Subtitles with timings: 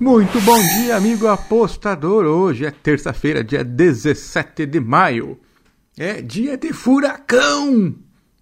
[0.00, 2.24] Muito bom dia, amigo apostador.
[2.24, 5.38] Hoje é terça-feira, dia 17 de maio.
[5.94, 7.94] É dia de furacão.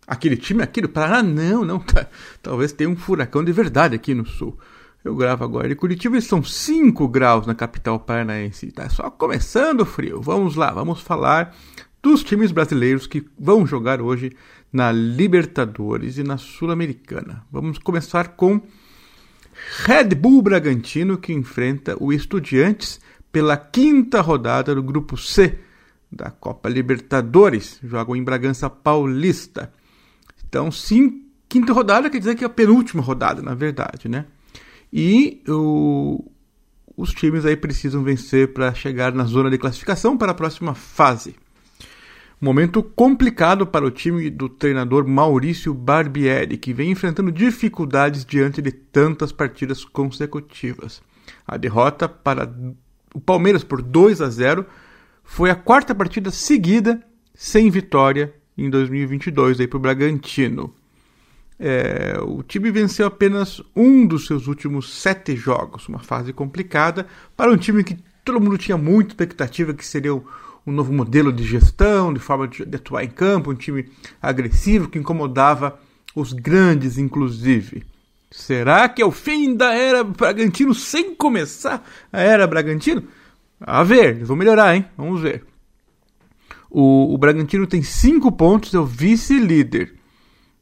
[0.07, 1.81] Aquele time aqui do Paraná, não, não.
[1.81, 2.07] Tá,
[2.41, 4.57] talvez tenha um furacão de verdade aqui no sul.
[5.03, 8.71] Eu gravo agora de Curitiba e são 5 graus na capital paranaense.
[8.71, 10.23] Tá só começando o frio.
[10.23, 11.57] Vamos lá, vamos falar
[12.01, 14.31] dos times brasileiros que vão jogar hoje
[14.73, 17.45] na Libertadores e na Sul-Americana.
[17.51, 18.63] Vamos começar com
[19.85, 25.59] Red Bull Bragantino que enfrenta o Estudiantes pela quinta rodada do grupo C
[26.11, 27.79] da Copa Libertadores.
[27.83, 29.73] Jogam em Bragança Paulista.
[30.49, 34.25] Então, sim, quinta rodada quer dizer que é a penúltima rodada, na verdade, né?
[34.93, 36.25] E o,
[36.97, 41.37] os times aí precisam vencer para chegar na zona de classificação para a próxima fase.
[42.41, 48.71] Momento complicado para o time do treinador Maurício Barbieri, que vem enfrentando dificuldades diante de
[48.71, 51.03] tantas partidas consecutivas.
[51.45, 52.49] A derrota para
[53.13, 54.65] o Palmeiras por 2 a 0
[55.25, 57.03] foi a quarta partida seguida
[57.35, 60.73] sem vitória em 2022 para o Bragantino.
[61.59, 67.05] É, o time venceu apenas um dos seus últimos sete jogos, uma fase complicada
[67.37, 70.25] para um time que todo mundo tinha muita expectativa que seria o
[70.69, 73.89] um novo modelo de gestão, de forma de, atuar em campo, um time
[74.21, 75.79] agressivo que incomodava
[76.15, 77.85] os grandes, inclusive.
[78.31, 83.05] Será que é o fim da era Bragantino sem começar a era Bragantino?
[83.61, 84.85] A ver, vou melhorar, hein?
[84.97, 85.45] Vamos ver.
[86.71, 89.95] O, o Bragantino tem cinco pontos, é o vice-líder.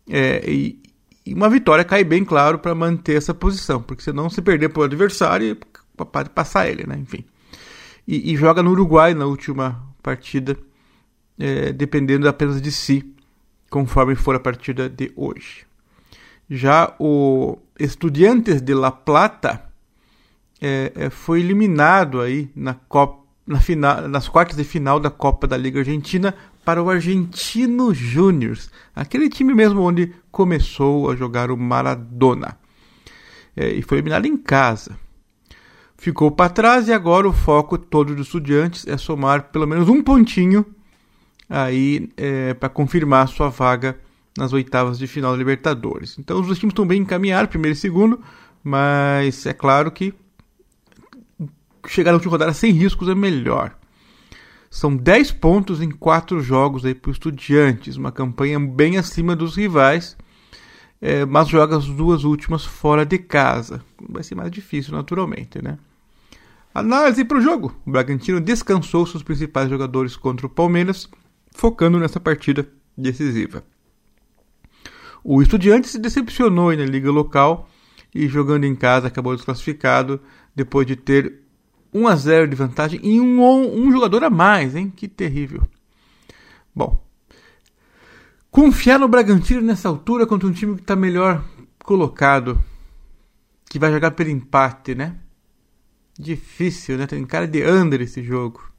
[0.08, 0.80] É, e,
[1.26, 4.82] e, uma vitória cai bem claro para manter essa posição, porque senão se perder para
[4.82, 5.58] o adversário,
[5.96, 6.96] pode passar ele, né?
[6.96, 7.24] Enfim.
[8.06, 10.56] E, e, joga no Uruguai na última partida,
[11.36, 13.04] é, dependendo apenas de si,
[13.68, 15.66] conforme for a partida de hoje.
[16.48, 19.64] Já o Estudiantes de La Plata
[20.62, 25.48] é, é, foi eliminado aí na Copa, na final, nas quartas de final da Copa
[25.48, 26.32] da Liga Argentina
[26.64, 28.56] para o Argentino Júnior,
[28.94, 32.56] aquele time mesmo onde começou a jogar o Maradona.
[33.56, 34.96] É, e foi eliminado em casa
[35.96, 40.02] ficou para trás e agora o foco todo dos estudiantes é somar pelo menos um
[40.02, 40.64] pontinho
[41.48, 43.98] aí é, para confirmar sua vaga
[44.36, 46.18] nas oitavas de final da Libertadores.
[46.18, 48.20] Então os dois times estão bem encaminhados, primeiro e segundo,
[48.62, 50.12] mas é claro que
[51.86, 53.76] chegar na última rodada sem riscos é melhor.
[54.68, 59.56] São 10 pontos em 4 jogos aí para os estudiantes, uma campanha bem acima dos
[59.56, 60.16] rivais,
[61.00, 63.82] é, mas joga as duas últimas fora de casa.
[64.08, 65.78] Vai ser mais difícil, naturalmente, né?
[66.78, 67.74] Análise para o jogo.
[67.86, 71.08] O Bragantino descansou seus principais jogadores contra o Palmeiras,
[71.50, 73.64] focando nessa partida decisiva.
[75.24, 77.66] O Estudiantes se decepcionou na liga local
[78.14, 80.20] e jogando em casa acabou desclassificado
[80.54, 81.40] depois de ter
[81.94, 84.92] 1 a 0 de vantagem e um, um jogador a mais, hein?
[84.94, 85.66] Que terrível.
[86.74, 87.02] Bom,
[88.50, 91.42] confiar no Bragantino nessa altura contra um time que está melhor
[91.82, 92.62] colocado,
[93.64, 95.16] que vai jogar pelo empate, né?
[96.18, 97.06] Difícil, né?
[97.06, 98.70] Tem cara de under esse jogo.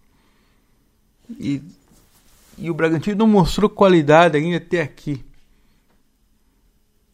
[1.40, 1.62] E,
[2.58, 5.24] e o Bragantino não mostrou qualidade ainda até aqui.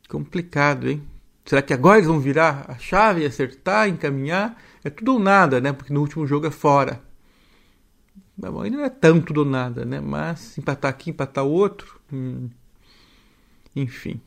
[0.08, 1.04] Complicado, hein?
[1.46, 4.62] Será que agora eles vão virar a chave, acertar, encaminhar?
[4.84, 5.74] É tudo ou nada, né?
[5.74, 7.02] Porque no último jogo é fora.
[8.36, 10.00] Bom, ainda não é tanto tudo ou nada, né?
[10.00, 12.00] Mas empatar aqui, empatar outro.
[12.12, 12.50] Hum.
[13.76, 14.22] Enfim.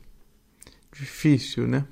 [0.91, 1.85] Difícil, né?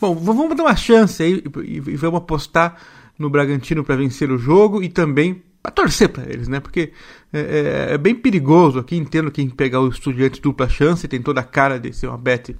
[0.00, 2.80] Bom, vamos dar uma chance aí e vamos apostar
[3.20, 6.58] no Bragantino para vencer o jogo e também para torcer para eles, né?
[6.58, 6.90] Porque
[7.30, 8.96] é, é, é, bem perigoso aqui.
[8.96, 12.56] Entendo quem pegar o Estudiantes dupla chance, tem toda a cara de ser uma bet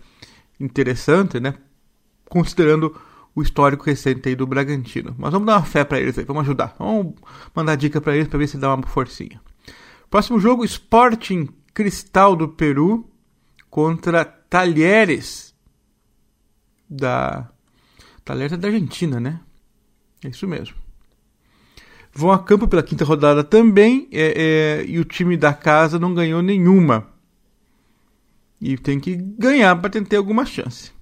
[0.61, 1.55] interessante, né?
[2.29, 2.95] Considerando
[3.35, 5.15] o histórico recente aí do Bragantino.
[5.19, 6.77] Mas vamos dar uma fé para eles aí, vamos ajudar.
[6.79, 7.15] Vamos
[7.55, 9.41] mandar dica para eles para ver se dá uma forcinha.
[10.11, 13.09] Próximo jogo: Sporting Cristal do Peru
[13.71, 15.55] contra Talheres
[16.87, 17.49] da
[18.27, 19.41] Talheres é da Argentina, né?
[20.25, 20.77] É isso mesmo.
[22.13, 26.13] Vão a campo pela quinta rodada também é, é, e o time da casa não
[26.13, 27.07] ganhou nenhuma.
[28.61, 30.93] E tem que ganhar para ter alguma chance.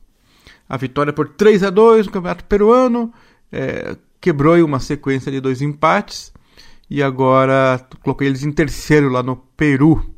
[0.69, 3.13] A vitória por 3 a 2 no Campeonato Peruano
[3.51, 6.33] é, quebrou uma sequência de dois empates
[6.91, 10.15] e agora coloquei eles em terceiro lá no Peru.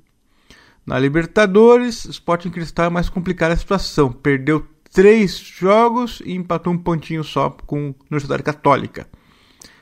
[0.84, 4.10] Na Libertadores, Sporting Cristal é mais complicada a situação.
[4.10, 9.08] Perdeu três jogos e empatou um pontinho só com a Universidade Católica.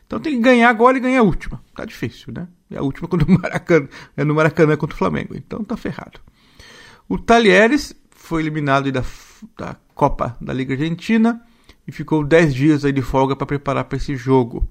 [0.07, 1.63] Então tem que ganhar agora e ganhar a última.
[1.75, 2.49] Tá difícil, né?
[2.71, 5.37] E a última contra o Maracanã, é no Maracanã contra o Flamengo.
[5.37, 6.21] Então tá ferrado.
[7.09, 9.05] O Talheres foi eliminado da,
[9.57, 11.43] da Copa da Liga Argentina
[11.87, 14.69] e ficou 10 dias aí de folga para preparar para esse jogo.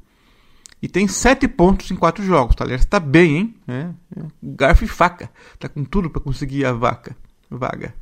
[0.80, 2.56] E tem 7 pontos em 4 jogos.
[2.56, 2.64] Tá?
[2.64, 3.56] Aliás, tá bem, hein?
[3.68, 4.26] É, é.
[4.44, 5.32] Garfo e faca.
[5.58, 7.18] Tá com tudo para conseguir a vaca.
[7.50, 7.96] Vaga.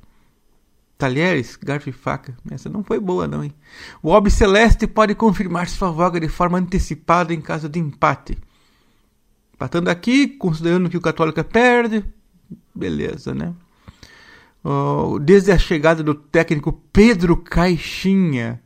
[0.98, 2.36] Talheres, garfo e faca.
[2.50, 3.54] Essa não foi boa, não, hein?
[4.02, 8.38] O Ob Celeste pode confirmar sua vaga de forma antecipada em caso de empate.
[9.54, 12.04] Empatando aqui, considerando que o Católica perde.
[12.74, 13.54] Beleza, né?
[14.64, 18.62] Oh, desde a chegada do técnico Pedro Caixinha.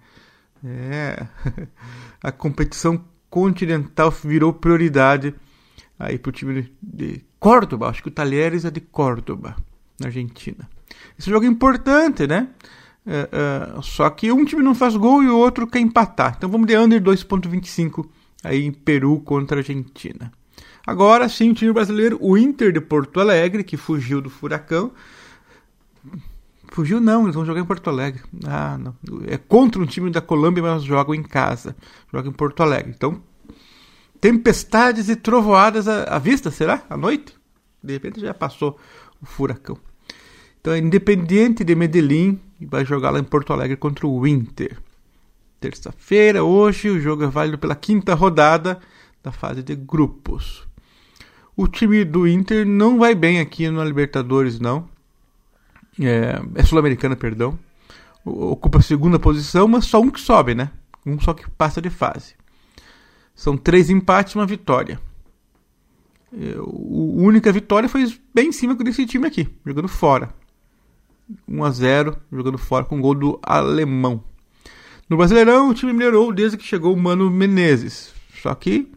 [0.63, 1.27] É.
[2.21, 5.33] a competição continental virou prioridade
[5.97, 7.89] aí para o time de Córdoba.
[7.89, 9.55] Acho que o Talheres é de Córdoba,
[9.99, 10.69] na Argentina.
[11.17, 12.49] Esse jogo é importante, né?
[13.05, 16.35] É, é, só que um time não faz gol e o outro quer empatar.
[16.37, 18.07] Então vamos de under 2.25
[18.43, 20.31] aí em Peru contra Argentina.
[20.85, 24.91] Agora sim, o time brasileiro, o Inter de Porto Alegre, que fugiu do Furacão.
[26.67, 28.21] Fugiu não, eles vão jogar em Porto Alegre.
[28.45, 28.95] Ah, não.
[29.27, 31.75] É contra um time da Colômbia, mas jogam em casa.
[32.11, 32.93] Jogam em Porto Alegre.
[32.95, 33.21] Então,
[34.21, 36.83] tempestades e trovoadas à vista, será?
[36.89, 37.35] À noite?
[37.83, 38.77] De repente já passou
[39.21, 39.77] o furacão.
[40.59, 44.77] Então é Independiente de Medellín e vai jogar lá em Porto Alegre contra o Inter.
[45.59, 48.79] Terça-feira, hoje, o jogo é válido pela quinta rodada
[49.23, 50.67] da fase de grupos.
[51.55, 54.87] O time do Inter não vai bem aqui na Libertadores, não.
[55.99, 57.59] É, é sul-americana, perdão.
[58.23, 60.71] Ocupa a segunda posição, mas só um que sobe, né?
[61.05, 62.35] Um só que passa de fase.
[63.35, 64.99] São três empates e uma vitória.
[66.31, 70.29] É, a única vitória foi bem em cima desse time aqui, jogando fora.
[71.47, 74.23] 1 a 0 jogando fora com gol do alemão.
[75.09, 78.13] No Brasileirão, o time melhorou desde que chegou o Mano Menezes.
[78.41, 78.91] Só que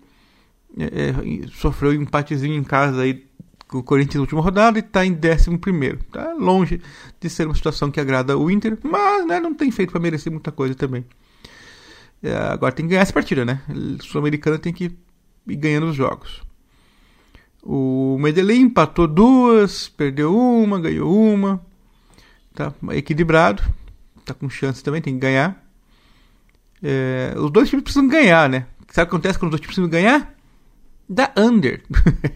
[0.78, 3.26] é, é, sofreu um empatezinho em casa aí
[3.66, 5.98] com o Corinthians na última rodada e está em 11.
[6.06, 6.80] Está longe
[7.18, 10.30] de ser uma situação que agrada o Inter, mas né, não tem feito para merecer
[10.30, 11.04] muita coisa também.
[12.22, 13.62] É, agora tem que ganhar essa partida, né?
[13.68, 14.92] O Sul-Americano tem que
[15.48, 16.42] ir ganhando os jogos.
[17.62, 21.64] O Medellín empatou duas, perdeu uma, ganhou uma.
[22.54, 23.62] Tá equilibrado.
[24.24, 25.62] Tá com chance também, tem que ganhar.
[26.82, 28.66] É, os dois times precisam ganhar, né?
[28.88, 30.34] Sabe o que acontece quando os dois times precisam ganhar?
[31.08, 31.82] Da under.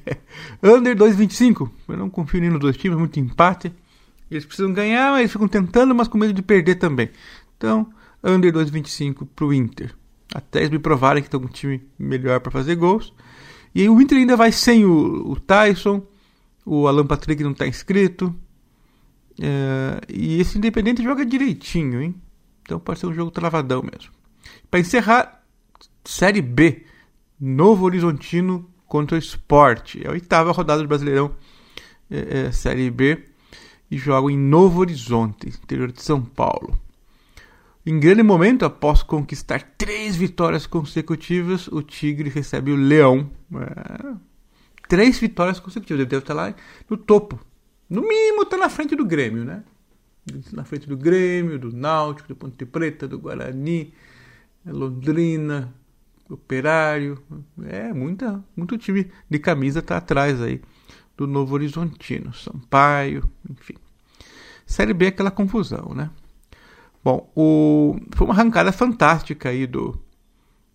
[0.62, 1.70] under 2,25.
[1.88, 3.72] Eu não confio nem nos dois times, muito empate.
[4.30, 7.10] Eles precisam ganhar, mas ficam tentando, mas com medo de perder também.
[7.56, 7.88] Então,
[8.22, 9.94] under 2,25 pro Inter.
[10.34, 13.12] Até eles me provarem que estão com um time melhor para fazer gols.
[13.74, 16.02] E aí o Inter ainda vai sem o, o Tyson,
[16.64, 18.34] o Alan Patrick não está inscrito.
[19.40, 22.14] É, e esse Independente joga direitinho, hein?
[22.62, 24.12] Então pode ser um jogo travadão mesmo.
[24.70, 25.42] Para encerrar,
[26.04, 26.84] Série B.
[27.38, 29.96] Novo Horizontino contra o Sport.
[29.96, 31.34] É a oitava rodada do Brasileirão
[32.10, 33.24] é, é, Série B.
[33.88, 36.76] E jogam em Novo Horizonte, interior de São Paulo.
[37.84, 43.30] Em grande momento, após conquistar três vitórias consecutivas, o Tigre recebe o Leão.
[43.54, 44.12] É,
[44.88, 46.00] três vitórias consecutivas.
[46.00, 46.52] Ele deve estar lá
[46.90, 47.38] no topo
[47.88, 49.62] no mínimo está na frente do Grêmio, né?
[50.52, 53.94] Na frente do Grêmio, do Náutico, do Ponte Preta, do Guarani,
[54.64, 55.72] Londrina,
[56.28, 57.22] Operário.
[57.64, 60.60] É, muita, muito time de camisa está atrás aí
[61.16, 63.74] do Novo Horizontino, Sampaio, enfim.
[64.66, 66.10] Série B é aquela confusão, né?
[67.02, 69.96] Bom, o, foi uma arrancada fantástica aí do,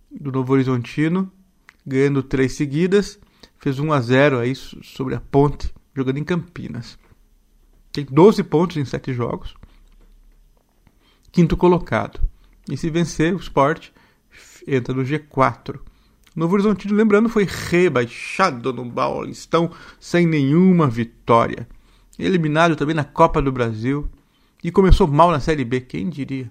[0.10, 1.30] do Novo Horizontino,
[1.86, 3.20] ganhando três seguidas,
[3.60, 6.98] fez 1 a 0 aí sobre a Ponte jogando em Campinas.
[7.92, 9.54] Tem 12 pontos em 7 jogos.
[11.32, 12.20] Quinto colocado.
[12.70, 13.90] E se vencer, o Sport
[14.68, 15.80] entra no G4.
[16.36, 21.68] Novo Horizontino, lembrando, foi rebaixado no Paulistão sem nenhuma vitória.
[22.18, 24.08] Eliminado também na Copa do Brasil.
[24.64, 26.50] E começou mal na Série B, quem diria?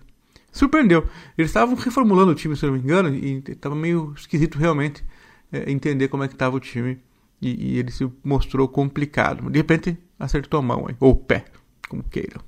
[0.53, 1.09] Surpreendeu.
[1.39, 5.05] Eles estavam reformulando o time, se não me engano, e estava meio esquisito realmente
[5.53, 6.99] é, entender como é que estava o time
[7.41, 9.49] e, e, ele se mostrou complicado.
[9.51, 10.97] De repente acertou a mão, hein?
[11.01, 11.45] ou o pé,
[11.89, 12.41] como queiram.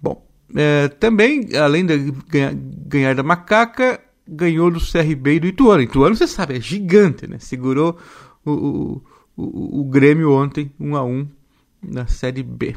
[0.00, 5.82] Bom, é, também, além de ganhar, ganhar, da Macaca, ganhou do CRB e do Ituano.
[5.82, 7.38] Ituano, você sabe, é gigante, né?
[7.38, 7.96] Segurou
[8.44, 9.02] o, o,
[9.36, 11.28] o, o Grêmio ontem, 1 um a 1 um,
[11.82, 12.76] na Série B.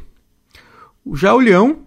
[1.13, 1.79] Já o Leão,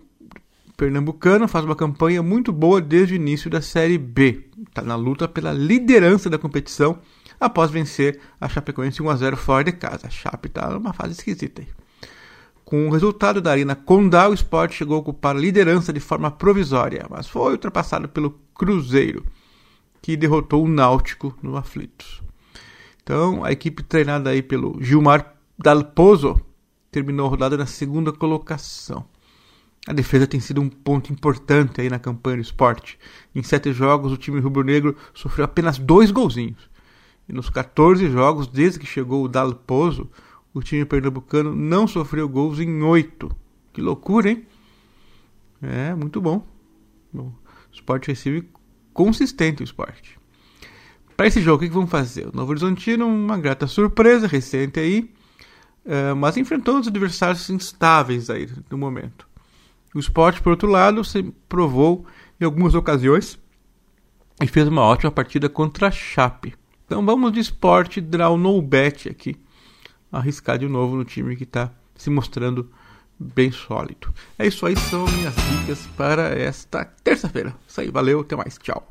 [0.77, 4.47] pernambucano, faz uma campanha muito boa desde o início da Série B.
[4.69, 6.99] Está na luta pela liderança da competição
[7.40, 10.06] após vencer a Chapecoense 1x0 fora de casa.
[10.06, 11.68] A Chape está numa fase esquisita aí.
[12.64, 16.30] Com o resultado da Arena Condá, o Sport chegou a ocupar a liderança de forma
[16.30, 19.25] provisória, mas foi ultrapassado pelo Cruzeiro,
[20.00, 22.23] que derrotou o Náutico no Aflitos.
[23.02, 26.40] Então, a equipe treinada aí pelo Gilmar Dalpozo
[26.92, 29.04] terminou a rodada na segunda colocação.
[29.88, 32.99] A defesa tem sido um ponto importante aí na campanha do esporte.
[33.35, 36.70] Em sete jogos, o time rubro-negro sofreu apenas dois golzinhos.
[37.31, 40.11] E nos 14 jogos, desde que chegou o Dalo Pozo,
[40.53, 43.31] o time pernambucano não sofreu gols em oito.
[43.73, 44.45] Que loucura, hein?
[45.63, 46.45] É, muito bom.
[47.13, 47.33] bom
[47.73, 48.51] esporte recebe
[48.93, 50.19] consistente o esporte.
[51.17, 52.27] Para esse jogo, o que, vamos fazer?
[52.27, 55.09] O Novo Horizontino, uma grata surpresa recente aí,
[55.87, 59.29] uh, mas enfrentou os adversários instáveis aí no momento.
[59.95, 62.05] O esporte, por outro lado, se provou
[62.41, 63.39] em algumas ocasiões
[64.43, 66.59] e fez uma ótima partida contra a Chape.
[66.90, 69.37] Então vamos de esporte, draw no bet aqui,
[70.11, 72.68] arriscar de novo no time que está se mostrando
[73.16, 74.12] bem sólido.
[74.37, 77.54] É isso aí, são minhas dicas para esta terça-feira.
[77.64, 78.88] Isso aí, valeu, até mais, tchau.